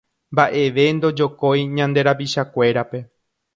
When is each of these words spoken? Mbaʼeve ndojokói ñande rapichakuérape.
Mbaʼeve 0.33 0.83
ndojokói 0.95 1.61
ñande 1.77 1.99
rapichakuérape. 2.07 2.99